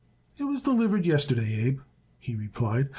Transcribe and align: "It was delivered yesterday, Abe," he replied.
"It 0.39 0.45
was 0.45 0.63
delivered 0.63 1.05
yesterday, 1.05 1.53
Abe," 1.63 1.81
he 2.17 2.33
replied. 2.33 2.89